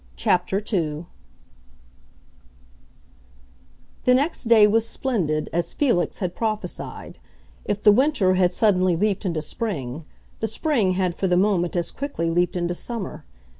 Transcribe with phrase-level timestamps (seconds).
[0.15, 1.05] CHAPTER II
[4.05, 7.19] The next day was splendid, as Felix had prophesied;
[7.65, 10.05] if the winter had suddenly leaped into spring,
[10.39, 13.25] the spring had for the moment as quickly leaped into summer.